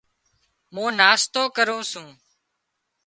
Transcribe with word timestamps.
مُون 0.73 0.91
ناشتو 0.99 1.41
ڪرُون 1.55 1.81
سُون۔ 1.91 2.09